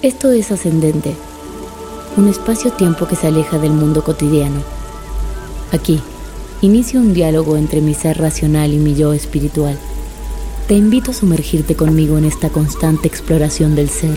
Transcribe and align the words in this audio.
Esto 0.00 0.30
es 0.30 0.52
ascendente, 0.52 1.12
un 2.16 2.28
espacio-tiempo 2.28 3.08
que 3.08 3.16
se 3.16 3.26
aleja 3.26 3.58
del 3.58 3.72
mundo 3.72 4.04
cotidiano. 4.04 4.62
Aquí, 5.72 5.98
inicio 6.62 7.00
un 7.00 7.14
diálogo 7.14 7.56
entre 7.56 7.80
mi 7.80 7.94
ser 7.94 8.16
racional 8.16 8.72
y 8.72 8.76
mi 8.76 8.94
yo 8.94 9.12
espiritual. 9.12 9.76
Te 10.68 10.74
invito 10.74 11.10
a 11.10 11.14
sumergirte 11.14 11.74
conmigo 11.74 12.16
en 12.16 12.26
esta 12.26 12.48
constante 12.48 13.08
exploración 13.08 13.74
del 13.74 13.90
ser, 13.90 14.16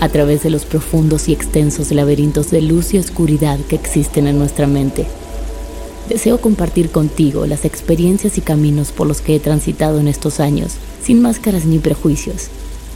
a 0.00 0.08
través 0.08 0.42
de 0.42 0.50
los 0.50 0.64
profundos 0.64 1.28
y 1.28 1.32
extensos 1.32 1.92
laberintos 1.92 2.50
de 2.50 2.60
luz 2.60 2.92
y 2.92 2.98
oscuridad 2.98 3.60
que 3.68 3.76
existen 3.76 4.26
en 4.26 4.40
nuestra 4.40 4.66
mente. 4.66 5.06
Deseo 6.08 6.40
compartir 6.40 6.90
contigo 6.90 7.46
las 7.46 7.64
experiencias 7.64 8.38
y 8.38 8.40
caminos 8.40 8.90
por 8.90 9.06
los 9.06 9.20
que 9.20 9.36
he 9.36 9.38
transitado 9.38 10.00
en 10.00 10.08
estos 10.08 10.40
años, 10.40 10.72
sin 11.00 11.22
máscaras 11.22 11.64
ni 11.64 11.78
prejuicios, 11.78 12.48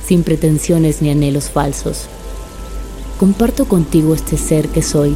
sin 0.07 0.23
pretensiones 0.23 1.03
ni 1.03 1.11
anhelos 1.11 1.51
falsos 1.51 2.09
comparto 3.19 3.65
contigo 3.65 4.15
este 4.15 4.37
ser 4.37 4.69
que 4.69 4.83
soy, 4.83 5.15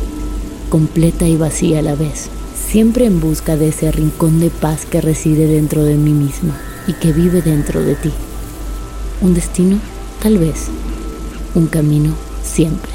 completa 0.71 1.27
y 1.27 1.37
vacía 1.37 1.81
a 1.81 1.83
la 1.83 1.95
vez, 1.95 2.29
siempre 2.71 3.05
en 3.05 3.21
busca 3.21 3.57
de 3.57 3.69
ese 3.69 3.91
rincón 3.93 4.41
de 4.41 4.51
paz 4.51 4.87
que 4.87 5.01
reside 5.01 5.47
dentro 5.47 5.85
de 5.85 5.97
mí 5.97 6.13
misma 6.13 6.59
y 6.87 6.95
que 6.95 7.13
vive 7.13 7.43
dentro 7.43 7.83
de 7.83 7.95
ti. 7.95 8.13
Un 9.21 9.35
destino, 9.35 9.79
tal 10.23 10.39
vez. 10.39 10.69
Un 11.55 11.67
camino, 11.67 12.15
siempre. 12.43 12.93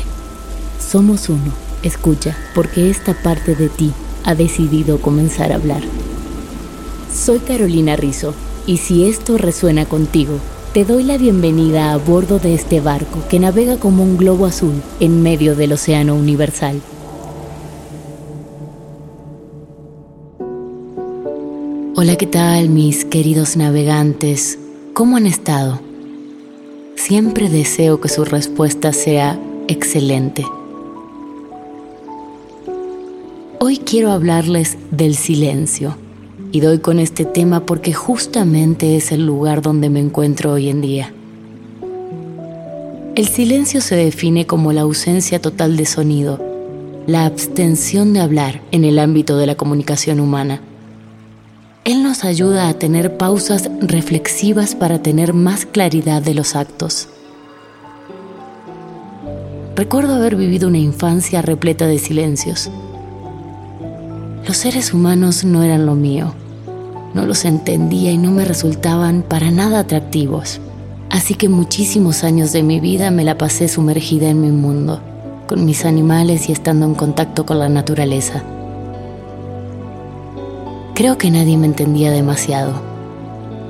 Somos 0.79 1.29
uno, 1.29 1.53
escucha, 1.83 2.35
porque 2.55 2.89
esta 2.89 3.13
parte 3.13 3.55
de 3.55 3.69
ti 3.69 3.91
ha 4.23 4.34
decidido 4.34 5.00
comenzar 5.00 5.51
a 5.51 5.55
hablar. 5.55 5.84
Soy 7.13 7.39
Carolina 7.39 7.95
Rizzo, 7.95 8.34
y 8.66 8.78
si 8.78 9.07
esto 9.07 9.38
resuena 9.38 9.85
contigo, 9.85 10.39
te 10.75 10.84
doy 10.84 11.03
la 11.06 11.18
bienvenida 11.18 11.94
a 11.94 11.97
bordo 11.97 12.38
de 12.38 12.53
este 12.53 12.81
barco 12.81 13.25
que 13.30 13.40
navega 13.40 13.78
como 13.78 14.03
un 14.03 14.18
globo 14.18 14.46
azul 14.46 14.74
en 15.00 15.24
medio 15.24 15.56
del 15.56 15.72
océano 15.72 16.16
universal. 16.16 16.81
Hola, 21.96 22.18
¿qué 22.18 22.25
tal 22.25 22.68
mis 22.68 23.06
queridos 23.06 23.56
navegantes? 23.56 24.59
¿Cómo 24.94 25.16
han 25.16 25.28
estado? 25.28 25.80
Siempre 26.97 27.50
deseo 27.50 28.02
que 28.02 28.09
su 28.09 28.25
respuesta 28.25 28.91
sea 28.91 29.40
excelente. 29.69 30.46
Hoy 33.62 33.78
quiero 33.78 34.12
hablarles 34.12 34.78
del 34.91 35.16
silencio 35.16 35.96
y 36.55 36.61
doy 36.61 36.79
con 36.79 36.99
este 36.99 37.25
tema 37.25 37.66
porque 37.66 37.91
justamente 37.91 38.95
es 38.95 39.11
el 39.11 39.25
lugar 39.25 39.61
donde 39.61 39.89
me 39.89 39.99
encuentro 39.99 40.53
hoy 40.53 40.69
en 40.69 40.79
día. 40.79 41.11
El 43.16 43.27
silencio 43.27 43.81
se 43.81 43.97
define 43.97 44.47
como 44.47 44.71
la 44.71 44.83
ausencia 44.83 45.41
total 45.41 45.75
de 45.75 45.85
sonido, 45.85 46.41
la 47.07 47.25
abstención 47.25 48.13
de 48.13 48.21
hablar 48.21 48.61
en 48.71 48.85
el 48.85 48.99
ámbito 48.99 49.35
de 49.35 49.47
la 49.47 49.55
comunicación 49.55 50.21
humana. 50.21 50.61
Él 51.83 52.03
nos 52.03 52.23
ayuda 52.23 52.69
a 52.69 52.73
tener 52.75 53.17
pausas 53.17 53.69
reflexivas 53.81 54.75
para 54.75 55.03
tener 55.03 55.33
más 55.33 55.66
claridad 55.66 56.22
de 56.22 56.35
los 56.35 56.55
actos. 56.55 57.09
Recuerdo 59.75 60.16
haber 60.16 60.37
vivido 60.37 60.69
una 60.69 60.77
infancia 60.77 61.41
repleta 61.41 61.85
de 61.85 61.99
silencios. 61.99 62.72
Los 64.47 64.55
seres 64.55 64.93
humanos 64.93 65.43
no 65.43 65.61
eran 65.61 65.85
lo 65.85 65.95
mío 65.95 66.33
no 67.16 67.26
los 67.26 67.46
entendía 67.46 68.12
y 68.12 68.18
no 68.18 68.30
me 68.30 68.44
resultaban 68.44 69.24
para 69.24 69.50
nada 69.50 69.80
atractivos. 69.80 70.59
Así 71.09 71.34
que 71.34 71.48
muchísimos 71.48 72.26
años 72.26 72.52
de 72.52 72.62
mi 72.62 72.81
vida 72.81 73.09
me 73.09 73.24
la 73.24 73.38
pasé 73.38 73.70
sumergida 73.70 74.28
en 74.28 74.42
mi 74.42 74.52
mundo, 74.52 75.00
con 75.48 75.64
mis 75.64 75.86
animales 75.86 76.50
y 76.50 76.52
estando 76.52 76.86
en 76.86 76.94
contacto 76.94 77.46
con 77.46 77.58
la 77.59 77.70
naturaleza. 77.70 78.44
Creo 80.94 81.18
que 81.18 81.31
nadie 81.31 81.56
me 81.58 81.68
entendía 81.68 82.12
demasiado. 82.12 82.74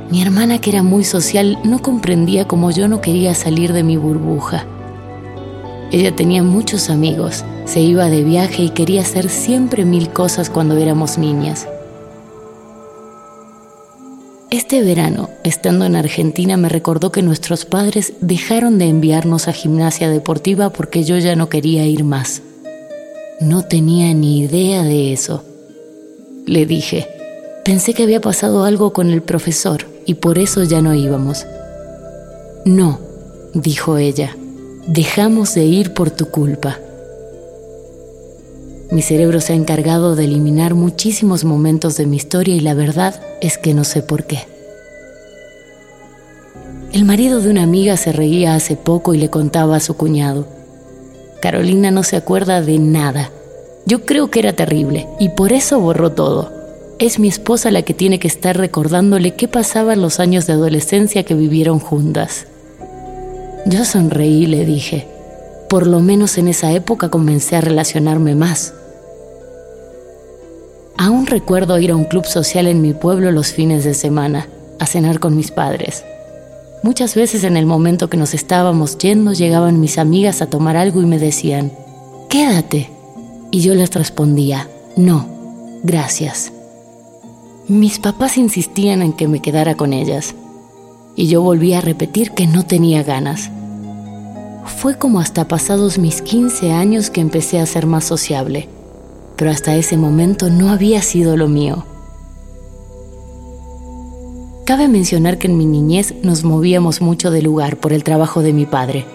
Mi 0.10 0.24
hermana, 0.24 0.58
que 0.58 0.72
era 0.72 0.82
muy 0.82 1.04
social, 1.04 1.60
no 1.64 1.84
comprendía 1.84 2.48
cómo 2.48 2.72
yo 2.72 2.88
no 2.88 3.00
quería 3.00 3.36
salir 3.36 3.74
de 3.74 3.84
mi 3.84 3.96
burbuja. 3.96 4.66
Ella 5.92 6.16
tenía 6.16 6.42
muchos 6.42 6.90
amigos, 6.90 7.46
se 7.66 7.80
iba 7.80 8.10
de 8.10 8.24
viaje 8.24 8.64
y 8.64 8.70
quería 8.72 9.02
hacer 9.02 9.30
siempre 9.30 9.86
mil 9.86 10.10
cosas 10.10 10.50
cuando 10.50 10.78
éramos 10.78 11.20
niñas. 11.20 11.68
Este 14.56 14.82
verano, 14.82 15.30
estando 15.44 15.84
en 15.84 15.98
Argentina, 15.98 16.56
me 16.56 16.70
recordó 16.70 17.12
que 17.12 17.22
nuestros 17.22 17.66
padres 17.66 18.14
dejaron 18.22 18.78
de 18.78 18.86
enviarnos 18.86 19.50
a 19.50 19.52
gimnasia 19.52 20.10
deportiva 20.10 20.70
porque 20.70 21.04
yo 21.04 21.18
ya 21.18 21.36
no 21.36 21.50
quería 21.50 21.86
ir 21.88 22.06
más. 22.06 22.42
No 23.42 23.64
tenía 23.64 24.14
ni 24.14 24.40
idea 24.40 24.84
de 24.84 25.12
eso. 25.12 25.44
Le 26.46 26.66
dije, 26.66 27.06
pensé 27.66 27.94
que 27.94 28.04
había 28.04 28.22
pasado 28.22 28.64
algo 28.64 28.94
con 28.94 29.10
el 29.10 29.22
profesor 29.22 29.88
y 30.06 30.14
por 30.14 30.38
eso 30.38 30.64
ya 30.64 30.82
no 30.82 30.96
íbamos. 30.96 31.46
No, 32.64 33.02
dijo 33.54 33.98
ella, 33.98 34.38
dejamos 34.88 35.54
de 35.54 35.66
ir 35.66 35.94
por 35.94 36.12
tu 36.12 36.28
culpa. 36.28 36.80
Mi 38.96 39.02
cerebro 39.02 39.42
se 39.42 39.52
ha 39.52 39.58
encargado 39.58 40.16
de 40.16 40.24
eliminar 40.24 40.74
muchísimos 40.74 41.44
momentos 41.44 41.98
de 41.98 42.06
mi 42.06 42.16
historia 42.16 42.56
y 42.56 42.62
la 42.62 42.74
verdad 42.74 43.22
es 43.42 43.58
que 43.58 43.74
no 43.74 43.84
sé 43.84 44.02
por 44.02 44.24
qué. 44.24 44.48
El 46.94 47.04
marido 47.04 47.42
de 47.42 47.50
una 47.50 47.64
amiga 47.64 47.98
se 47.98 48.14
reía 48.14 48.56
hace 48.56 48.78
poco 48.78 49.14
y 49.14 49.18
le 49.18 49.30
contaba 49.30 49.76
a 49.76 49.82
su 49.82 49.98
cuñado. 49.98 50.48
Carolina 51.42 51.92
no 51.92 52.04
se 52.04 52.16
acuerda 52.16 52.62
de 52.62 52.80
nada. 52.80 53.32
Yo 53.86 54.06
creo 54.06 54.32
que 54.32 54.40
era 54.40 54.54
terrible 54.54 55.10
y 55.20 55.28
por 55.28 55.52
eso 55.52 55.82
borró 55.82 56.14
todo. 56.14 56.54
Es 56.98 57.20
mi 57.20 57.28
esposa 57.28 57.72
la 57.72 57.82
que 57.82 57.94
tiene 57.94 58.18
que 58.18 58.30
estar 58.30 58.56
recordándole 58.56 59.36
qué 59.36 59.50
pasaba 59.50 59.92
en 59.92 60.02
los 60.02 60.22
años 60.22 60.48
de 60.48 60.54
adolescencia 60.54 61.26
que 61.26 61.36
vivieron 61.36 61.80
juntas. 61.80 62.48
Yo 63.66 63.84
sonreí 63.84 64.44
y 64.44 64.48
le 64.48 64.66
dije, 64.66 65.06
por 65.68 65.86
lo 65.86 66.00
menos 66.00 66.38
en 66.38 66.48
esa 66.48 66.72
época 66.72 67.10
comencé 67.10 67.58
a 67.58 67.62
relacionarme 67.62 68.36
más. 68.36 68.74
Aún 70.98 71.26
recuerdo 71.26 71.78
ir 71.80 71.92
a 71.92 71.96
un 71.96 72.06
club 72.06 72.26
social 72.26 72.68
en 72.68 72.82
mi 72.82 72.94
pueblo 72.94 73.32
los 73.32 73.52
fines 73.52 73.84
de 73.84 73.94
semana, 73.94 74.48
a 74.80 74.86
cenar 74.86 75.20
con 75.20 75.36
mis 75.36 75.52
padres. 75.52 76.06
Muchas 76.84 77.16
veces 77.16 77.44
en 77.44 77.58
el 77.58 77.66
momento 77.66 78.10
que 78.10 78.18
nos 78.18 78.34
estábamos 78.34 78.98
yendo 78.98 79.34
llegaban 79.34 79.80
mis 79.80 79.98
amigas 79.98 80.42
a 80.42 80.50
tomar 80.50 80.78
algo 80.78 81.02
y 81.02 81.06
me 81.06 81.20
decían, 81.20 81.72
quédate. 82.30 82.92
Y 83.52 83.62
yo 83.62 83.74
les 83.74 83.94
respondía, 83.94 84.70
no, 84.96 85.28
gracias. 85.84 86.52
Mis 87.68 88.00
papás 88.00 88.38
insistían 88.38 89.02
en 89.02 89.14
que 89.14 89.28
me 89.28 89.42
quedara 89.42 89.76
con 89.76 89.94
ellas. 89.94 90.36
y 91.18 91.28
yo 91.28 91.42
volví 91.42 91.74
a 91.74 91.80
repetir 91.80 92.32
que 92.32 92.46
no 92.46 92.66
tenía 92.66 93.02
ganas. 93.02 93.50
Fue 94.66 94.98
como 94.98 95.20
hasta 95.22 95.48
pasados 95.48 95.98
mis 95.98 96.22
15 96.22 96.74
años 96.74 97.10
que 97.10 97.22
empecé 97.22 97.60
a 97.60 97.66
ser 97.66 97.86
más 97.86 98.04
sociable, 98.04 98.68
pero 99.36 99.52
hasta 99.52 99.76
ese 99.76 99.98
momento 99.98 100.50
no 100.50 100.70
había 100.70 101.02
sido 101.02 101.38
lo 101.38 101.48
mío. 101.48 101.86
Cabe 104.66 104.88
mencionar 104.88 105.38
que 105.38 105.48
en 105.48 105.58
mi 105.58 105.66
niñez 105.66 106.16
nos 106.24 106.44
movíamos 106.44 107.00
mucho 107.00 107.30
de 107.30 107.44
lugar 107.44 107.78
por 107.78 107.94
el 107.94 108.04
trabajo 108.04 108.42
de 108.42 108.52
mi 108.52 108.66
padre. 108.66 109.06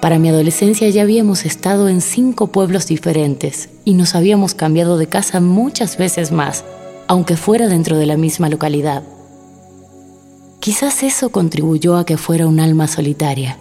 Para 0.00 0.18
mi 0.18 0.28
adolescencia 0.28 0.88
ya 0.90 1.02
habíamos 1.02 1.46
estado 1.46 1.88
en 1.88 2.00
cinco 2.00 2.48
pueblos 2.48 2.86
diferentes 2.86 3.68
y 3.84 3.94
nos 3.94 4.14
habíamos 4.14 4.54
cambiado 4.54 4.98
de 4.98 5.06
casa 5.06 5.40
muchas 5.40 5.96
veces 5.96 6.32
más, 6.32 6.64
aunque 7.06 7.36
fuera 7.36 7.68
dentro 7.68 7.96
de 7.96 8.06
la 8.06 8.16
misma 8.16 8.48
localidad. 8.48 9.04
Quizás 10.58 11.02
eso 11.02 11.30
contribuyó 11.30 11.96
a 11.96 12.04
que 12.04 12.16
fuera 12.16 12.46
un 12.46 12.58
alma 12.58 12.88
solitaria. 12.88 13.58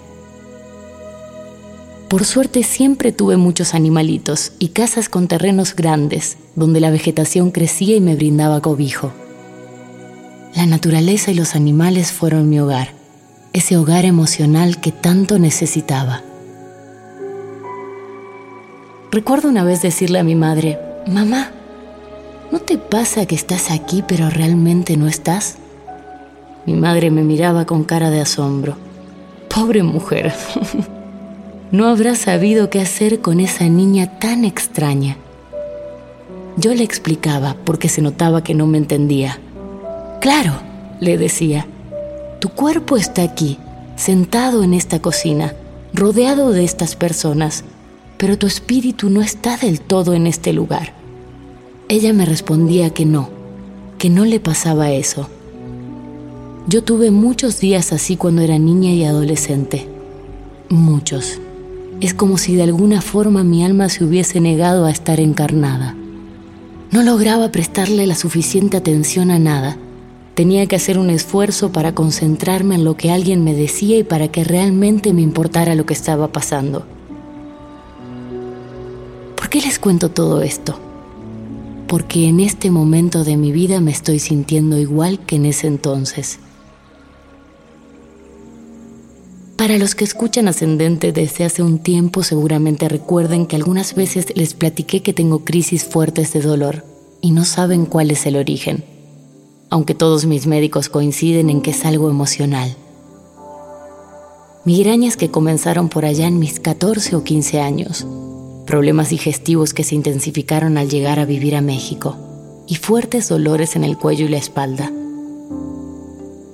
Por 2.14 2.26
suerte 2.26 2.62
siempre 2.62 3.12
tuve 3.12 3.38
muchos 3.38 3.74
animalitos 3.74 4.52
y 4.60 4.68
casas 4.68 5.10
con 5.10 5.28
terrenos 5.28 5.76
grandes, 5.76 6.38
donde 6.56 6.80
la 6.80 6.92
vegetación 6.92 7.50
crecía 7.50 7.96
y 7.96 8.02
me 8.02 8.16
brindaba 8.16 8.62
cobijo. 8.62 9.12
La 10.56 10.68
naturaleza 10.68 11.32
y 11.32 11.34
los 11.34 11.56
animales 11.56 12.12
fueron 12.12 12.50
mi 12.50 12.60
hogar, 12.60 12.90
ese 13.52 13.78
hogar 13.78 14.06
emocional 14.06 14.80
que 14.80 14.92
tanto 14.92 15.40
necesitaba. 15.40 16.22
Recuerdo 19.12 19.50
una 19.50 19.64
vez 19.64 19.82
decirle 19.82 20.20
a 20.20 20.24
mi 20.24 20.36
madre, 20.36 20.78
mamá, 21.08 21.50
¿no 22.52 22.60
te 22.60 22.78
pasa 22.78 23.26
que 23.26 23.34
estás 23.34 23.72
aquí 23.72 24.04
pero 24.08 24.30
realmente 24.30 24.98
no 24.98 25.08
estás? 25.08 25.56
Mi 26.68 26.76
madre 26.76 27.10
me 27.10 27.24
miraba 27.24 27.66
con 27.66 27.84
cara 27.84 28.12
de 28.12 28.22
asombro. 28.22 28.78
Pobre 29.50 29.82
mujer, 29.82 30.32
no 31.74 31.88
habrá 31.88 32.14
sabido 32.14 32.70
qué 32.70 32.80
hacer 32.80 33.20
con 33.20 33.40
esa 33.40 33.68
niña 33.68 34.20
tan 34.20 34.46
extraña. 34.46 35.18
Yo 36.56 36.72
le 36.76 36.84
explicaba 36.84 37.58
porque 37.66 37.90
se 37.90 38.04
notaba 38.04 38.44
que 38.44 38.54
no 38.54 38.68
me 38.68 38.78
entendía. 38.78 39.40
Claro, 40.22 40.54
le 41.00 41.18
decía, 41.18 41.66
tu 42.40 42.50
cuerpo 42.50 42.96
está 42.96 43.24
aquí, 43.24 43.58
sentado 43.96 44.62
en 44.62 44.76
esta 44.76 45.02
cocina, 45.02 45.56
rodeado 45.96 46.52
de 46.52 46.64
estas 46.64 46.96
personas, 46.96 47.64
pero 48.18 48.38
tu 48.38 48.46
espíritu 48.46 49.10
no 49.10 49.24
está 49.24 49.58
del 49.58 49.82
todo 49.82 50.14
en 50.14 50.28
este 50.28 50.54
lugar. 50.54 50.94
Ella 51.90 52.14
me 52.14 52.26
respondía 52.28 52.92
que 52.92 53.08
no, 53.08 53.30
que 53.98 54.12
no 54.12 54.26
le 54.26 54.40
pasaba 54.40 54.92
eso. 54.92 55.28
Yo 56.68 56.84
tuve 56.84 57.10
muchos 57.10 57.60
días 57.60 57.92
así 57.94 58.16
cuando 58.16 58.44
era 58.44 58.60
niña 58.60 58.92
y 58.92 59.06
adolescente. 59.06 59.88
Muchos. 60.70 61.40
Es 62.02 62.14
como 62.14 62.38
si 62.38 62.56
de 62.56 62.64
alguna 62.64 63.02
forma 63.02 63.44
mi 63.44 63.64
alma 63.64 63.90
se 63.90 64.04
hubiese 64.04 64.40
negado 64.40 64.86
a 64.86 64.92
estar 64.92 65.20
encarnada. 65.20 65.96
No 66.92 67.04
lograba 67.04 67.52
prestarle 67.52 68.08
la 68.08 68.16
suficiente 68.16 68.78
atención 68.78 69.32
a 69.32 69.40
nada 69.40 69.78
Tenía 70.36 70.66
que 70.66 70.76
hacer 70.76 70.98
un 70.98 71.12
esfuerzo 71.12 71.72
para 71.72 71.94
concentrarme 71.94 72.76
en 72.76 72.84
lo 72.84 72.98
que 72.98 73.12
alguien 73.12 73.44
me 73.44 73.54
decía 73.54 74.00
y 74.00 74.04
para 74.04 74.30
que 74.30 74.44
realmente 74.44 75.14
me 75.14 75.22
importara 75.22 75.76
lo 75.76 75.86
que 75.86 75.94
estaba 75.94 76.30
pasando. 76.30 76.88
¿Por 79.36 79.50
qué 79.50 79.62
les 79.62 79.78
cuento 79.78 80.10
todo 80.10 80.42
esto? 80.42 80.80
Porque 81.88 82.28
en 82.28 82.40
este 82.40 82.72
momento 82.72 83.24
de 83.24 83.38
mi 83.38 83.52
vida 83.52 83.80
me 83.80 83.92
estoy 83.92 84.18
sintiendo 84.18 84.80
igual 84.80 85.20
que 85.20 85.36
en 85.36 85.46
ese 85.46 85.68
entonces. 85.68 86.40
Para 89.64 89.78
los 89.78 89.96
que 89.96 90.04
escuchan 90.04 90.50
Ascendente 90.50 91.14
desde 91.14 91.46
hace 91.46 91.64
un 91.64 91.80
tiempo 91.80 92.22
seguramente 92.24 92.90
recuerden 92.90 93.46
que 93.46 93.56
algunas 93.56 93.96
veces 93.96 94.26
les 94.36 94.56
platiqué 94.56 95.02
que 95.02 95.14
tengo 95.14 95.46
crisis 95.46 95.86
fuertes 95.86 96.34
de 96.34 96.42
dolor 96.42 96.84
y 97.22 97.32
no 97.32 97.46
saben 97.46 97.86
cuál 97.86 98.12
es 98.12 98.26
el 98.26 98.36
origen 98.36 98.84
aunque 99.70 99.96
todos 99.96 100.26
mis 100.26 100.48
médicos 100.48 100.90
coinciden 100.90 101.50
en 101.50 101.62
que 101.62 101.72
es 101.72 101.86
algo 101.86 102.10
emocional. 102.10 102.76
Migrañas 104.66 105.16
que 105.16 105.32
comenzaron 105.32 105.88
por 105.88 106.04
allá 106.04 106.28
en 106.28 106.40
mis 106.40 106.60
14 106.60 107.16
o 107.16 107.24
15 107.24 107.62
años, 107.62 108.06
problemas 108.68 109.12
digestivos 109.12 109.74
que 109.74 109.86
se 109.86 109.96
intensificaron 109.96 110.78
al 110.78 110.90
llegar 110.90 111.20
a 111.20 111.26
vivir 111.26 111.56
a 111.56 111.62
México 111.62 112.18
y 112.68 112.76
fuertes 112.76 113.30
dolores 113.30 113.78
en 113.78 113.86
el 113.86 113.98
cuello 113.98 114.26
y 114.26 114.30
la 114.30 114.40
espalda. 114.40 114.92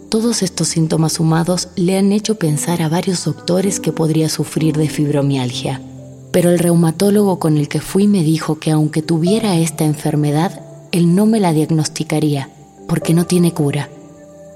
Todos 0.09 0.41
estos 0.41 0.69
síntomas 0.69 1.13
sumados 1.13 1.69
le 1.75 1.95
han 1.95 2.11
hecho 2.11 2.33
pensar 2.35 2.81
a 2.81 2.89
varios 2.89 3.25
doctores 3.25 3.79
que 3.79 3.91
podría 3.91 4.27
sufrir 4.27 4.75
de 4.75 4.89
fibromialgia, 4.89 5.83
pero 6.31 6.49
el 6.49 6.57
reumatólogo 6.57 7.37
con 7.37 7.57
el 7.57 7.67
que 7.67 7.79
fui 7.79 8.07
me 8.07 8.23
dijo 8.23 8.57
que 8.57 8.71
aunque 8.71 9.03
tuviera 9.03 9.55
esta 9.57 9.85
enfermedad, 9.85 10.61
él 10.91 11.13
no 11.13 11.27
me 11.27 11.39
la 11.39 11.53
diagnosticaría 11.53 12.49
porque 12.87 13.13
no 13.13 13.27
tiene 13.27 13.53
cura, 13.53 13.89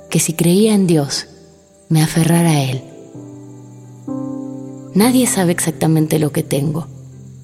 que 0.09 0.19
si 0.19 0.33
creía 0.33 0.73
en 0.73 0.87
Dios, 0.87 1.27
me 1.87 2.01
aferrara 2.01 2.49
a 2.49 2.63
Él. 2.63 2.81
Nadie 4.95 5.27
sabe 5.27 5.51
exactamente 5.51 6.17
lo 6.17 6.31
que 6.31 6.41
tengo, 6.41 6.87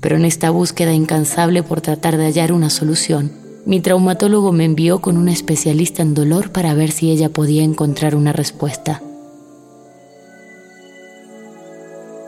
pero 0.02 0.16
en 0.16 0.26
esta 0.26 0.50
búsqueda 0.50 0.94
incansable 0.94 1.62
por 1.62 1.82
tratar 1.82 2.18
de 2.18 2.26
hallar 2.26 2.54
una 2.54 2.72
solución, 2.72 3.32
mi 3.70 3.82
traumatólogo 3.82 4.52
me 4.52 4.66
envió 4.66 5.00
con 5.00 5.16
una 5.16 5.32
especialista 5.32 6.02
en 6.02 6.16
dolor 6.16 6.52
para 6.52 6.74
ver 6.74 6.90
si 6.90 7.12
ella 7.12 7.30
podía 7.30 7.62
encontrar 7.64 8.16
una 8.16 8.34
respuesta. 8.34 9.04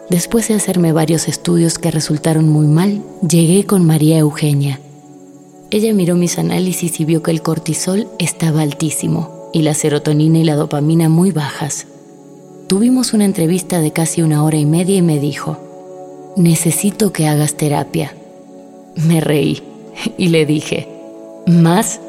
Después 0.08 0.50
de 0.50 0.54
hacerme 0.54 0.92
varios 0.92 1.28
estudios 1.28 1.80
que 1.80 1.90
resultaron 1.90 2.48
muy 2.48 2.68
mal, 2.68 3.02
llegué 3.28 3.66
con 3.66 3.88
María 3.88 4.20
Eugenia, 4.20 4.80
ella 5.72 5.96
miró 5.96 6.16
mis 6.16 6.38
análisis 6.38 7.00
y 7.00 7.06
vio 7.06 7.24
que 7.24 7.32
el 7.32 7.42
cortisol 7.42 8.08
estaba 8.20 8.62
altísimo 8.62 9.50
y 9.52 9.64
la 9.64 9.74
serotonina 9.74 10.38
y 10.38 10.44
la 10.44 10.56
dopamina 10.56 11.10
muy 11.10 11.32
bajas. 11.32 11.88
Tuvimos 12.68 13.14
una 13.14 13.26
entrevista 13.26 13.82
de 13.82 13.92
casi 13.92 14.22
una 14.22 14.44
hora 14.44 14.58
y 14.58 14.68
media 14.68 14.98
y 14.98 15.02
me 15.02 15.18
dijo, 15.18 15.58
necesito 16.38 17.12
que 17.12 17.26
hagas 17.26 17.56
terapia. 17.56 18.14
Me 18.96 19.22
reí 19.22 19.64
y 20.20 20.28
le 20.28 20.46
dije, 20.46 20.91
¿más? 21.48 22.00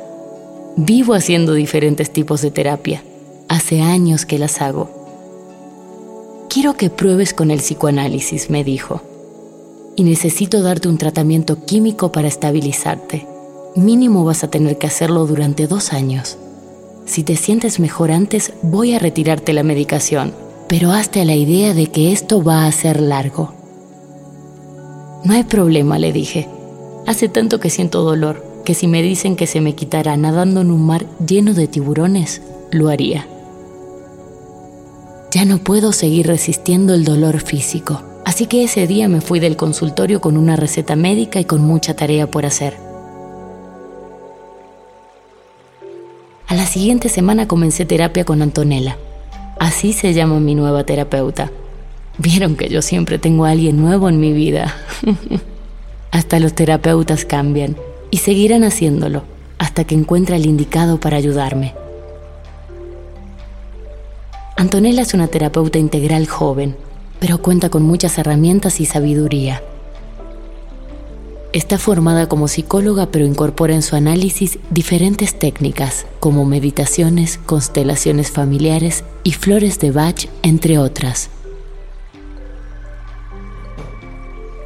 Vivo 0.76 1.14
haciendo 1.14 1.54
diferentes 1.54 2.12
tipos 2.12 2.42
de 2.42 2.50
terapia. 2.50 3.02
Hace 3.48 3.80
años 3.80 4.24
que 4.26 4.38
las 4.38 4.60
hago. 4.60 4.90
Quiero 6.48 6.74
que 6.74 6.90
pruebes 6.90 7.34
con 7.34 7.50
el 7.50 7.60
psicoanálisis, 7.60 8.50
me 8.50 8.64
dijo. 8.64 9.00
Y 9.96 10.04
necesito 10.04 10.62
darte 10.62 10.88
un 10.88 10.98
tratamiento 10.98 11.64
químico 11.64 12.12
para 12.12 12.28
estabilizarte. 12.28 13.26
Mínimo 13.74 14.24
vas 14.24 14.44
a 14.44 14.50
tener 14.50 14.78
que 14.78 14.86
hacerlo 14.86 15.26
durante 15.26 15.66
dos 15.66 15.92
años. 15.92 16.36
Si 17.06 17.22
te 17.22 17.36
sientes 17.36 17.80
mejor 17.80 18.10
antes, 18.10 18.52
voy 18.62 18.94
a 18.94 18.98
retirarte 18.98 19.52
la 19.52 19.62
medicación, 19.62 20.32
pero 20.68 20.92
hazte 20.92 21.24
la 21.24 21.34
idea 21.34 21.74
de 21.74 21.86
que 21.88 22.12
esto 22.12 22.42
va 22.42 22.66
a 22.66 22.72
ser 22.72 23.00
largo. 23.00 23.52
No 25.24 25.34
hay 25.34 25.44
problema, 25.44 25.98
le 25.98 26.12
dije. 26.12 26.48
Hace 27.06 27.28
tanto 27.28 27.60
que 27.60 27.70
siento 27.70 28.02
dolor, 28.02 28.51
que 28.64 28.74
si 28.74 28.86
me 28.86 29.02
dicen 29.02 29.36
que 29.36 29.46
se 29.46 29.60
me 29.60 29.74
quitará 29.74 30.16
nadando 30.16 30.60
en 30.60 30.70
un 30.70 30.86
mar 30.86 31.06
lleno 31.24 31.54
de 31.54 31.66
tiburones, 31.68 32.42
lo 32.70 32.88
haría. 32.88 33.26
Ya 35.30 35.44
no 35.44 35.58
puedo 35.58 35.92
seguir 35.92 36.26
resistiendo 36.26 36.94
el 36.94 37.04
dolor 37.04 37.40
físico, 37.40 38.02
así 38.24 38.46
que 38.46 38.64
ese 38.64 38.86
día 38.86 39.08
me 39.08 39.20
fui 39.20 39.40
del 39.40 39.56
consultorio 39.56 40.20
con 40.20 40.36
una 40.36 40.56
receta 40.56 40.96
médica 40.96 41.40
y 41.40 41.44
con 41.44 41.62
mucha 41.62 41.94
tarea 41.94 42.30
por 42.30 42.44
hacer. 42.44 42.76
A 46.48 46.54
la 46.54 46.66
siguiente 46.66 47.08
semana 47.08 47.48
comencé 47.48 47.86
terapia 47.86 48.24
con 48.24 48.42
Antonella. 48.42 48.98
Así 49.58 49.92
se 49.92 50.12
llama 50.12 50.38
mi 50.38 50.54
nueva 50.54 50.84
terapeuta. 50.84 51.50
Vieron 52.18 52.56
que 52.56 52.68
yo 52.68 52.82
siempre 52.82 53.18
tengo 53.18 53.46
a 53.46 53.50
alguien 53.50 53.80
nuevo 53.80 54.08
en 54.10 54.20
mi 54.20 54.32
vida. 54.32 54.76
hasta 56.10 56.38
los 56.40 56.54
terapeutas 56.54 57.24
cambian 57.24 57.74
y 58.12 58.18
seguirán 58.18 58.62
haciéndolo 58.62 59.24
hasta 59.58 59.84
que 59.84 59.96
encuentre 59.96 60.36
el 60.36 60.46
indicado 60.46 61.00
para 61.00 61.16
ayudarme. 61.16 61.74
Antonella 64.56 65.02
es 65.02 65.14
una 65.14 65.28
terapeuta 65.28 65.78
integral 65.78 66.28
joven, 66.28 66.76
pero 67.18 67.38
cuenta 67.38 67.70
con 67.70 67.82
muchas 67.82 68.18
herramientas 68.18 68.80
y 68.80 68.86
sabiduría. 68.86 69.62
Está 71.54 71.78
formada 71.78 72.28
como 72.28 72.48
psicóloga 72.48 73.06
pero 73.06 73.24
incorpora 73.24 73.74
en 73.74 73.82
su 73.82 73.96
análisis 73.96 74.58
diferentes 74.70 75.38
técnicas 75.38 76.06
como 76.20 76.44
meditaciones, 76.44 77.38
constelaciones 77.46 78.30
familiares 78.30 79.04
y 79.24 79.32
flores 79.32 79.78
de 79.78 79.90
Bach, 79.90 80.28
entre 80.42 80.78
otras. 80.78 81.30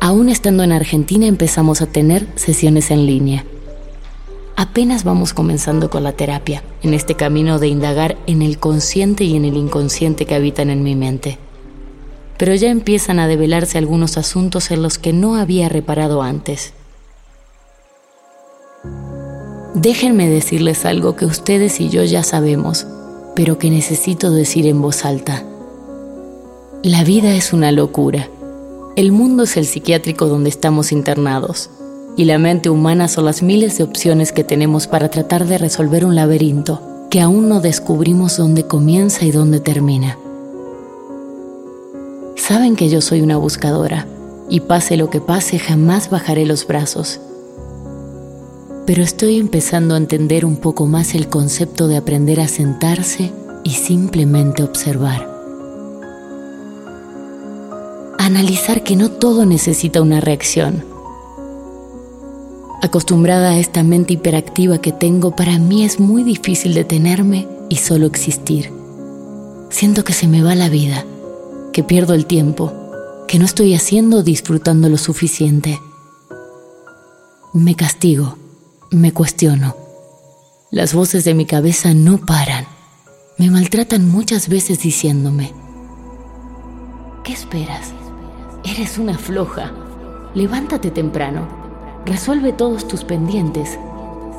Aún 0.00 0.28
estando 0.28 0.62
en 0.62 0.72
Argentina 0.72 1.26
empezamos 1.26 1.82
a 1.82 1.86
tener 1.86 2.26
sesiones 2.36 2.90
en 2.90 3.06
línea. 3.06 3.44
Apenas 4.56 5.04
vamos 5.04 5.34
comenzando 5.34 5.90
con 5.90 6.02
la 6.02 6.12
terapia, 6.12 6.62
en 6.82 6.94
este 6.94 7.14
camino 7.14 7.58
de 7.58 7.68
indagar 7.68 8.16
en 8.26 8.40
el 8.42 8.58
consciente 8.58 9.24
y 9.24 9.36
en 9.36 9.44
el 9.44 9.56
inconsciente 9.56 10.24
que 10.24 10.34
habitan 10.34 10.70
en 10.70 10.82
mi 10.82 10.96
mente. 10.96 11.38
Pero 12.38 12.54
ya 12.54 12.70
empiezan 12.70 13.18
a 13.18 13.28
develarse 13.28 13.78
algunos 13.78 14.16
asuntos 14.16 14.70
en 14.70 14.82
los 14.82 14.98
que 14.98 15.12
no 15.12 15.36
había 15.36 15.68
reparado 15.68 16.22
antes. 16.22 16.72
Déjenme 19.74 20.28
decirles 20.28 20.86
algo 20.86 21.16
que 21.16 21.26
ustedes 21.26 21.80
y 21.80 21.90
yo 21.90 22.02
ya 22.04 22.22
sabemos, 22.22 22.86
pero 23.34 23.58
que 23.58 23.70
necesito 23.70 24.30
decir 24.30 24.66
en 24.66 24.80
voz 24.80 25.04
alta. 25.04 25.44
La 26.82 27.04
vida 27.04 27.34
es 27.34 27.52
una 27.52 27.72
locura. 27.72 28.30
El 28.96 29.12
mundo 29.12 29.42
es 29.42 29.58
el 29.58 29.66
psiquiátrico 29.66 30.26
donde 30.26 30.48
estamos 30.48 30.90
internados 30.90 31.68
y 32.16 32.24
la 32.24 32.38
mente 32.38 32.70
humana 32.70 33.08
son 33.08 33.26
las 33.26 33.42
miles 33.42 33.76
de 33.76 33.84
opciones 33.84 34.32
que 34.32 34.42
tenemos 34.42 34.86
para 34.86 35.10
tratar 35.10 35.46
de 35.46 35.58
resolver 35.58 36.06
un 36.06 36.14
laberinto 36.14 36.80
que 37.10 37.20
aún 37.20 37.46
no 37.46 37.60
descubrimos 37.60 38.38
dónde 38.38 38.66
comienza 38.66 39.26
y 39.26 39.32
dónde 39.32 39.60
termina. 39.60 40.16
Saben 42.36 42.74
que 42.74 42.88
yo 42.88 43.02
soy 43.02 43.20
una 43.20 43.36
buscadora 43.36 44.06
y 44.48 44.60
pase 44.60 44.96
lo 44.96 45.10
que 45.10 45.20
pase 45.20 45.58
jamás 45.58 46.08
bajaré 46.08 46.46
los 46.46 46.66
brazos. 46.66 47.20
Pero 48.86 49.02
estoy 49.02 49.38
empezando 49.38 49.94
a 49.94 49.98
entender 49.98 50.46
un 50.46 50.56
poco 50.56 50.86
más 50.86 51.14
el 51.14 51.28
concepto 51.28 51.86
de 51.86 51.98
aprender 51.98 52.40
a 52.40 52.48
sentarse 52.48 53.30
y 53.62 53.72
simplemente 53.72 54.62
observar. 54.62 55.35
Analizar 58.18 58.82
que 58.82 58.96
no 58.96 59.10
todo 59.10 59.46
necesita 59.46 60.02
una 60.02 60.20
reacción 60.20 60.96
Acostumbrada 62.86 63.50
a 63.50 63.58
esta 63.58 63.82
mente 63.82 64.12
hiperactiva 64.12 64.78
que 64.78 64.92
tengo, 64.92 65.34
para 65.34 65.58
mí 65.58 65.84
es 65.84 65.98
muy 65.98 66.22
difícil 66.22 66.74
detenerme 66.74 67.48
y 67.68 67.76
solo 67.76 68.06
existir. 68.06 68.70
Siento 69.70 70.04
que 70.04 70.12
se 70.12 70.28
me 70.28 70.42
va 70.42 70.54
la 70.54 70.68
vida, 70.68 71.04
que 71.72 71.82
pierdo 71.82 72.14
el 72.14 72.26
tiempo, 72.26 72.72
que 73.26 73.38
no 73.38 73.44
estoy 73.44 73.74
haciendo 73.74 74.18
o 74.18 74.22
disfrutando 74.22 74.88
lo 74.88 74.98
suficiente. 74.98 75.80
Me 77.54 77.74
castigo, 77.74 78.36
me 78.90 79.12
cuestiono. 79.12 79.74
Las 80.70 80.92
voces 80.92 81.24
de 81.24 81.34
mi 81.34 81.46
cabeza 81.46 81.94
no 81.94 82.18
paran. 82.18 82.66
Me 83.36 83.50
maltratan 83.50 84.08
muchas 84.08 84.48
veces 84.48 84.80
diciéndome, 84.80 85.52
¿qué 87.24 87.32
esperas? 87.32 87.92
Eres 88.66 88.98
una 88.98 89.16
floja. 89.16 89.72
Levántate 90.34 90.90
temprano 90.90 91.66
Resuelve 92.06 92.52
todos 92.52 92.86
tus 92.86 93.02
pendientes. 93.02 93.80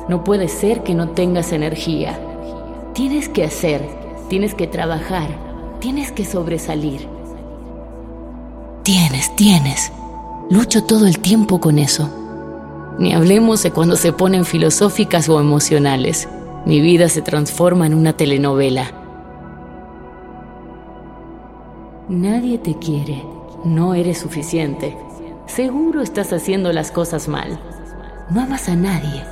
No 0.08 0.24
puede 0.24 0.48
ser 0.48 0.82
que 0.84 0.94
no 0.94 1.10
tengas 1.10 1.52
energía. 1.52 2.18
Tienes 2.94 3.28
que 3.28 3.44
hacer, 3.44 3.86
tienes 4.30 4.54
que 4.54 4.66
trabajar, 4.66 5.28
tienes 5.78 6.10
que 6.10 6.24
sobresalir. 6.24 7.06
Tienes, 8.84 9.36
tienes. 9.36 9.92
Lucho 10.48 10.82
todo 10.84 11.06
el 11.06 11.18
tiempo 11.18 11.60
con 11.60 11.78
eso. 11.78 12.08
Ni 12.98 13.12
hablemos 13.12 13.62
de 13.62 13.70
cuando 13.70 13.96
se 13.96 14.14
ponen 14.14 14.46
filosóficas 14.46 15.28
o 15.28 15.38
emocionales. 15.38 16.26
Mi 16.64 16.80
vida 16.80 17.10
se 17.10 17.20
transforma 17.20 17.86
en 17.86 17.92
una 17.92 18.14
telenovela. 18.14 18.92
Nadie 22.08 22.56
te 22.56 22.78
quiere. 22.78 23.37
No 23.64 23.94
eres 23.94 24.18
suficiente. 24.18 24.96
Seguro 25.46 26.00
estás 26.00 26.32
haciendo 26.32 26.72
las 26.72 26.92
cosas 26.92 27.26
mal. 27.26 27.58
No 28.30 28.42
amas 28.42 28.68
a 28.68 28.76
nadie. 28.76 29.24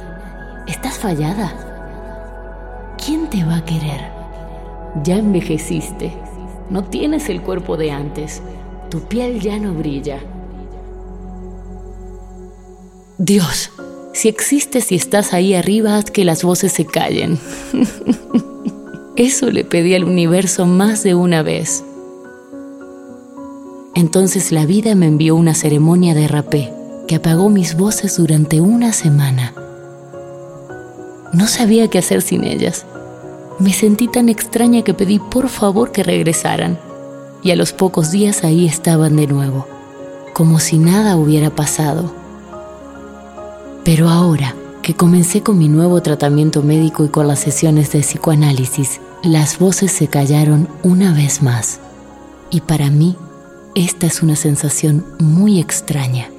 Estás 0.67 0.99
fallada. 0.99 2.95
¿Quién 3.05 3.31
te 3.31 3.45
va 3.45 3.59
a 3.59 3.65
querer? 3.65 4.11
Ya 5.05 5.17
envejeciste. 5.19 6.13
No 6.71 6.83
tienes 6.85 7.29
el 7.29 7.41
cuerpo 7.41 7.77
de 7.77 7.93
antes. 7.93 8.43
Tu 8.91 9.01
piel 9.03 9.41
ya 9.41 9.59
no 9.59 9.75
brilla. 9.75 10.19
Dios, 13.19 13.71
si 14.13 14.29
existes 14.29 14.91
y 14.91 14.97
estás 14.97 15.33
ahí 15.35 15.55
arriba, 15.55 15.97
haz 15.97 16.11
que 16.11 16.25
las 16.25 16.43
voces 16.43 16.73
se 16.73 16.85
callen. 16.85 17.39
Eso 19.17 19.51
le 19.51 19.65
pedí 19.65 19.95
al 19.95 20.05
universo 20.05 20.67
más 20.67 21.03
de 21.03 21.15
una 21.15 21.43
vez. 21.43 21.85
Entonces 23.97 24.53
la 24.53 24.67
vida 24.67 24.95
me 24.95 25.07
envió 25.07 25.35
una 25.35 25.55
ceremonia 25.55 26.15
de 26.15 26.29
rapé 26.29 26.71
que 27.09 27.15
apagó 27.15 27.49
mis 27.49 27.79
voces 27.79 28.19
durante 28.19 28.61
una 28.61 28.93
semana. 28.93 29.55
No 31.33 31.47
sabía 31.47 31.89
qué 31.89 32.01
hacer 32.01 32.21
sin 32.21 32.45
ellas. 32.45 32.85
Me 33.59 33.73
sentí 33.73 34.07
tan 34.07 34.29
extraña 34.29 34.83
que 34.83 34.93
pedí 34.93 35.19
por 35.19 35.49
favor 35.49 35.93
que 35.93 36.03
regresaran 36.03 36.79
y 37.43 37.53
a 37.53 37.57
los 37.57 37.73
pocos 37.73 38.11
días 38.11 38.45
ahí 38.45 38.67
estaban 38.67 39.17
de 39.17 39.29
nuevo, 39.29 39.67
como 40.35 40.59
si 40.59 40.77
nada 40.77 41.17
hubiera 41.17 41.49
pasado. 41.49 42.13
Pero 43.83 44.11
ahora 44.11 44.55
que 44.83 44.93
comencé 44.93 45.41
con 45.41 45.57
mi 45.57 45.71
nuevo 45.71 46.03
tratamiento 46.03 46.63
médico 46.63 47.03
y 47.07 47.09
con 47.09 47.29
las 47.29 47.39
sesiones 47.39 47.93
de 47.93 48.01
psicoanálisis, 48.01 49.01
las 49.23 49.59
voces 49.59 49.91
se 49.91 50.09
callaron 50.09 50.69
una 50.83 51.15
vez 51.15 51.41
más. 51.41 51.81
Y 52.51 52.61
para 52.61 52.91
mí 52.91 53.17
esta 53.77 54.07
es 54.07 54.23
una 54.23 54.37
sensación 54.37 55.05
muy 55.21 55.61
extraña. 55.61 56.31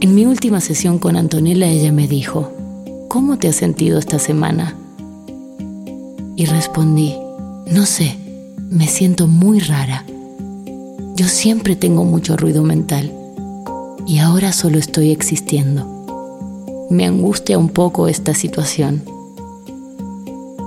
En 0.00 0.14
mi 0.14 0.24
última 0.24 0.62
sesión 0.62 0.98
con 0.98 1.16
Antonella 1.16 1.68
ella 1.68 1.92
me 1.92 2.08
dijo, 2.08 2.50
¿cómo 3.08 3.38
te 3.38 3.48
has 3.48 3.56
sentido 3.56 3.98
esta 3.98 4.18
semana? 4.18 4.74
Y 6.34 6.46
respondí, 6.46 7.14
no 7.66 7.84
sé, 7.84 8.16
me 8.70 8.88
siento 8.88 9.28
muy 9.28 9.60
rara. 9.60 10.06
Yo 11.14 11.28
siempre 11.28 11.76
tengo 11.76 12.04
mucho 12.04 12.38
ruido 12.38 12.62
mental 12.62 13.12
y 14.06 14.18
ahora 14.18 14.52
solo 14.52 14.78
estoy 14.78 15.10
existiendo. 15.10 16.86
Me 16.88 17.04
angustia 17.04 17.58
un 17.58 17.68
poco 17.68 18.08
esta 18.08 18.32
situación 18.32 19.02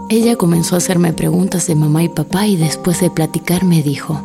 ella 0.07 0.35
comenzó 0.35 0.75
a 0.75 0.77
hacerme 0.77 1.13
preguntas 1.13 1.65
de 1.65 1.73
mamá 1.73 2.03
y 2.03 2.09
papá 2.09 2.45
y 2.45 2.57
después 2.57 3.01
de 3.01 3.09
platicar 3.09 3.63
me 3.63 3.81
dijo, 3.81 4.21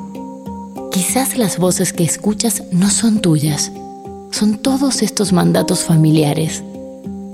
quizás 0.92 1.38
las 1.38 1.58
voces 1.58 1.94
que 1.94 2.04
escuchas 2.04 2.64
no 2.70 2.90
son 2.90 3.20
tuyas, 3.20 3.72
son 4.30 4.58
todos 4.58 5.00
estos 5.00 5.32
mandatos 5.32 5.84
familiares, 5.84 6.62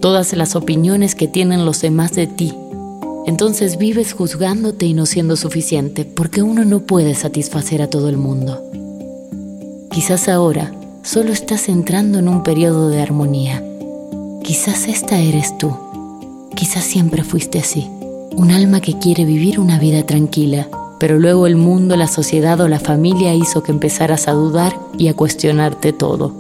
todas 0.01 0.33
las 0.33 0.55
opiniones 0.55 1.17
que 1.17 1.27
tienen 1.27 1.65
los 1.65 1.81
demás 1.81 2.13
de 2.13 2.29
ti. 2.29 2.55
Entonces 3.27 3.79
vives 3.79 4.13
juzgándote 4.13 4.87
y 4.87 4.95
no 4.95 5.07
siendo 5.07 5.35
suficiente 5.35 6.05
porque 6.05 6.43
uno 6.43 6.65
no 6.65 6.81
puede 6.81 7.17
satisfacer 7.17 7.83
a 7.83 7.91
todo 7.91 8.09
el 8.09 8.17
mundo. 8.17 8.63
Quizás 9.91 10.29
ahora 10.29 10.73
solo 11.03 11.33
estás 11.33 11.69
entrando 11.69 12.21
en 12.21 12.29
un 12.29 12.45
periodo 12.45 12.91
de 12.91 13.03
armonía. 13.03 13.65
Quizás 14.45 14.87
esta 14.87 15.19
eres 15.19 15.59
tú. 15.59 15.77
Quizás 16.55 16.85
siempre 16.85 17.25
fuiste 17.25 17.59
así 17.59 17.91
un 18.37 18.51
alma 18.51 18.81
que 18.81 18.99
quiere 18.99 19.25
vivir 19.25 19.59
una 19.59 19.79
vida 19.79 20.05
tranquila, 20.05 20.69
pero 21.01 21.19
luego 21.19 21.47
el 21.47 21.57
mundo, 21.57 21.97
la 21.97 22.07
sociedad 22.07 22.61
o 22.61 22.69
la 22.69 22.79
familia 22.79 23.35
hizo 23.35 23.63
que 23.63 23.73
empezaras 23.73 24.29
a 24.29 24.33
dudar 24.33 24.79
y 24.99 25.09
a 25.09 25.15
cuestionarte 25.15 25.95
todo. 25.95 26.35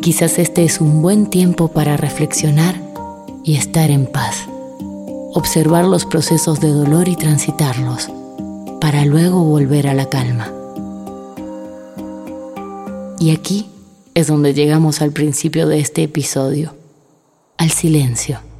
Quizás 0.00 0.38
este 0.38 0.64
es 0.64 0.80
un 0.80 1.02
buen 1.02 1.26
tiempo 1.26 1.68
para 1.68 1.96
reflexionar 1.96 2.80
y 3.44 3.56
estar 3.56 3.90
en 3.90 4.06
paz. 4.06 4.46
Observar 5.34 5.86
los 5.86 6.06
procesos 6.06 6.60
de 6.60 6.68
dolor 6.68 7.08
y 7.08 7.16
transitarlos, 7.16 8.08
para 8.80 9.04
luego 9.04 9.42
volver 9.42 9.88
a 9.88 9.94
la 9.94 10.08
calma. 10.08 10.52
Y 13.18 13.30
aquí 13.30 13.70
es 14.14 14.28
donde 14.28 14.54
llegamos 14.54 15.02
al 15.02 15.10
principio 15.10 15.66
de 15.66 15.80
este 15.80 16.04
episodio, 16.04 16.74
al 17.56 17.70
silencio. 17.70 18.51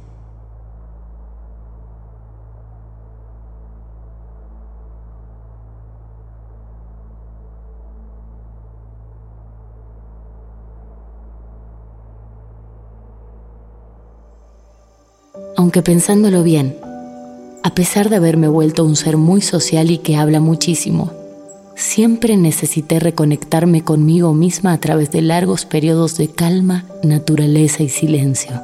Aunque 15.55 15.81
pensándolo 15.81 16.43
bien, 16.43 16.77
a 17.63 17.73
pesar 17.75 18.09
de 18.09 18.17
haberme 18.17 18.47
vuelto 18.47 18.83
un 18.83 18.95
ser 18.95 19.17
muy 19.17 19.41
social 19.41 19.89
y 19.89 19.99
que 19.99 20.17
habla 20.17 20.39
muchísimo, 20.39 21.11
siempre 21.75 22.35
necesité 22.35 22.99
reconectarme 22.99 23.83
conmigo 23.83 24.33
misma 24.33 24.73
a 24.73 24.79
través 24.79 25.11
de 25.11 25.21
largos 25.21 25.65
periodos 25.65 26.17
de 26.17 26.27
calma, 26.27 26.85
naturaleza 27.03 27.83
y 27.83 27.89
silencio. 27.89 28.61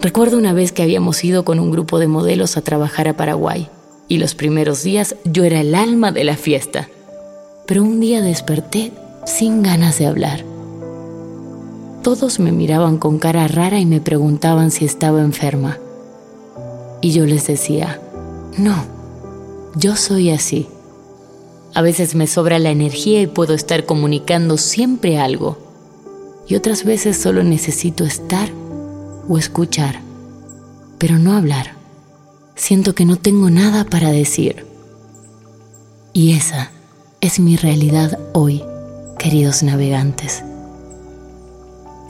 Recuerdo 0.00 0.38
una 0.38 0.54
vez 0.54 0.72
que 0.72 0.82
habíamos 0.82 1.22
ido 1.22 1.44
con 1.44 1.60
un 1.60 1.70
grupo 1.70 1.98
de 1.98 2.08
modelos 2.08 2.56
a 2.56 2.62
trabajar 2.62 3.06
a 3.06 3.16
Paraguay 3.16 3.68
y 4.08 4.16
los 4.16 4.34
primeros 4.34 4.82
días 4.82 5.16
yo 5.24 5.44
era 5.44 5.60
el 5.60 5.74
alma 5.74 6.10
de 6.10 6.24
la 6.24 6.38
fiesta. 6.38 6.88
Pero 7.66 7.82
un 7.82 8.00
día 8.00 8.22
desperté 8.22 8.92
sin 9.26 9.62
ganas 9.62 9.98
de 9.98 10.06
hablar 10.06 10.49
Todos 12.02 12.40
me 12.40 12.50
miraban 12.50 12.96
con 12.96 13.18
cara 13.18 13.46
rara 13.46 13.78
y 13.78 13.84
me 13.84 14.00
preguntaban 14.00 14.70
si 14.70 14.86
estaba 14.86 15.20
enferma. 15.20 15.78
Y 17.02 17.12
yo 17.12 17.26
les 17.26 17.46
decía, 17.46 18.00
no, 18.56 18.84
yo 19.76 19.96
soy 19.96 20.30
así. 20.30 20.66
A 21.74 21.82
veces 21.82 22.14
me 22.14 22.26
sobra 22.26 22.58
la 22.58 22.70
energía 22.70 23.20
y 23.20 23.26
puedo 23.26 23.52
estar 23.52 23.84
comunicando 23.84 24.56
siempre 24.56 25.18
algo. 25.18 25.58
Y 26.48 26.54
otras 26.56 26.84
veces 26.84 27.18
solo 27.18 27.44
necesito 27.44 28.04
estar 28.04 28.48
o 29.28 29.36
escuchar, 29.36 30.00
pero 30.98 31.18
no 31.18 31.34
hablar. 31.34 31.74
Siento 32.56 32.94
que 32.94 33.04
no 33.04 33.16
tengo 33.16 33.50
nada 33.50 33.84
para 33.84 34.10
decir. 34.10 34.66
Y 36.12 36.32
esa 36.32 36.70
es 37.20 37.38
mi 37.38 37.56
realidad 37.56 38.18
hoy, 38.32 38.64
queridos 39.18 39.62
navegantes. 39.62 40.42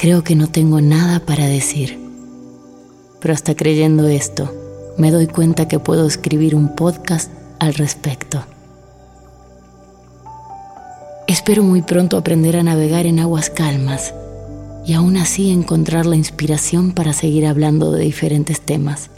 Creo 0.01 0.25
que 0.25 0.35
no 0.35 0.47
tengo 0.47 0.81
nada 0.81 1.21
para 1.27 1.45
decir. 1.45 1.99
Pero 3.21 3.35
hasta 3.35 3.55
creyendo 3.55 4.09
esto, 4.09 4.51
me 4.97 5.11
doy 5.11 5.27
cuenta 5.27 5.69
que 5.69 5.79
puedo 5.79 6.07
escribir 6.07 6.55
un 6.55 6.75
podcast 6.75 7.31
al 7.59 7.75
respecto. 7.75 8.43
Espero 11.27 11.63
muy 11.63 11.83
pronto 11.83 12.17
aprender 12.17 12.57
a 12.57 12.63
navegar 12.63 13.05
en 13.05 13.19
aguas 13.19 13.51
calmas 13.51 14.15
y 14.87 14.95
aún 14.95 15.19
así 15.19 15.51
encontrar 15.51 16.07
la 16.07 16.17
inspiración 16.17 16.93
para 16.93 17.13
seguir 17.13 17.47
hablando 17.47 17.93
de 17.93 18.03
diferentes 18.03 18.63
temas. 18.63 19.11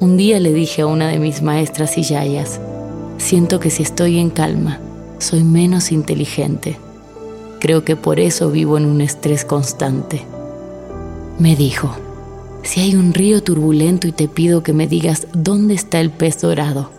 Un 0.00 0.18
día 0.18 0.38
le 0.38 0.52
dije 0.52 0.82
a 0.82 0.86
una 0.86 1.08
de 1.08 1.18
mis 1.18 1.40
maestras 1.40 1.96
y 1.96 2.02
yayas, 2.02 2.60
siento 3.16 3.58
que 3.58 3.70
si 3.70 3.82
estoy 3.82 4.18
en 4.18 4.28
calma, 4.28 4.80
soy 5.18 5.44
menos 5.44 5.92
inteligente. 5.92 6.76
Creo 7.60 7.84
que 7.84 7.96
por 7.96 8.20
eso 8.20 8.50
vivo 8.50 8.76
en 8.76 8.84
un 8.84 9.00
estrés 9.00 9.44
constante. 9.44 10.22
Me 11.38 11.56
dijo, 11.56 11.94
si 12.62 12.80
hay 12.80 12.96
un 12.96 13.14
río 13.14 13.42
turbulento 13.42 14.06
y 14.08 14.12
te 14.12 14.28
pido 14.28 14.62
que 14.62 14.72
me 14.72 14.86
digas 14.86 15.26
dónde 15.32 15.74
está 15.74 16.00
el 16.00 16.10
pez 16.10 16.40
dorado, 16.40 16.90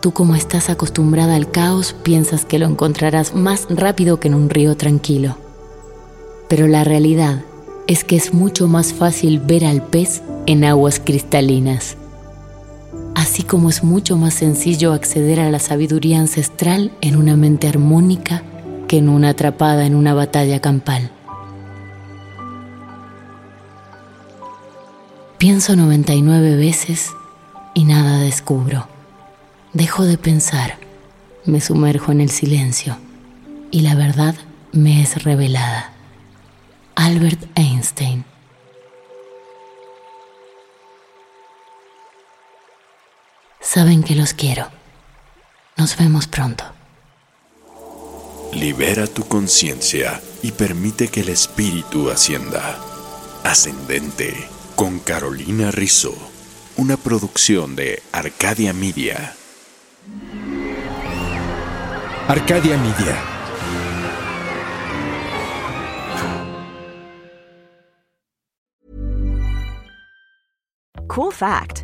tú 0.00 0.12
como 0.12 0.34
estás 0.34 0.70
acostumbrada 0.70 1.34
al 1.34 1.50
caos 1.50 1.94
piensas 2.02 2.44
que 2.44 2.58
lo 2.58 2.66
encontrarás 2.66 3.34
más 3.34 3.66
rápido 3.70 4.20
que 4.20 4.28
en 4.28 4.34
un 4.34 4.50
río 4.50 4.76
tranquilo. 4.76 5.36
Pero 6.48 6.68
la 6.68 6.84
realidad 6.84 7.42
es 7.86 8.04
que 8.04 8.16
es 8.16 8.34
mucho 8.34 8.68
más 8.68 8.92
fácil 8.92 9.40
ver 9.40 9.64
al 9.64 9.82
pez 9.82 10.22
en 10.46 10.64
aguas 10.64 11.00
cristalinas. 11.02 11.96
Así 13.14 13.42
como 13.42 13.70
es 13.70 13.82
mucho 13.82 14.16
más 14.16 14.34
sencillo 14.34 14.92
acceder 14.92 15.40
a 15.40 15.50
la 15.50 15.58
sabiduría 15.58 16.20
ancestral 16.20 16.92
en 17.00 17.16
una 17.16 17.36
mente 17.36 17.68
armónica 17.68 18.42
que 18.86 18.98
en 18.98 19.08
una 19.08 19.30
atrapada 19.30 19.86
en 19.86 19.94
una 19.94 20.14
batalla 20.14 20.60
campal. 20.60 21.10
Pienso 25.38 25.76
99 25.76 26.56
veces 26.56 27.12
y 27.74 27.84
nada 27.84 28.18
descubro. 28.18 28.88
Dejo 29.72 30.04
de 30.04 30.16
pensar, 30.16 30.78
me 31.44 31.60
sumerjo 31.60 32.12
en 32.12 32.20
el 32.20 32.30
silencio 32.30 32.96
y 33.70 33.80
la 33.80 33.94
verdad 33.94 34.34
me 34.72 35.02
es 35.02 35.24
revelada. 35.24 35.92
Albert 36.94 37.44
Einstein 37.56 38.24
Saben 43.74 44.04
que 44.04 44.14
los 44.14 44.34
quiero. 44.34 44.68
Nos 45.76 45.96
vemos 45.96 46.28
pronto. 46.28 46.73
Libera 48.54 49.08
tu 49.08 49.26
conciencia 49.26 50.22
y 50.40 50.52
permite 50.52 51.08
que 51.08 51.22
el 51.22 51.28
espíritu 51.28 52.10
ascienda. 52.10 52.78
Ascendente 53.42 54.32
con 54.76 55.00
Carolina 55.00 55.72
Rizzo. 55.72 56.14
Una 56.76 56.96
producción 56.96 57.74
de 57.74 58.00
Arcadia 58.12 58.72
Media. 58.72 59.34
Arcadia 62.28 62.78
Media. 62.78 63.16
Cool 71.08 71.32
fact 71.32 71.83